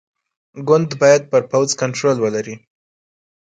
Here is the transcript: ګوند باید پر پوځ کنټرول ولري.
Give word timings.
ګوند 0.67 0.89
باید 1.01 1.21
پر 1.31 1.41
پوځ 1.51 1.69
کنټرول 1.81 2.17
ولري. 2.19 2.55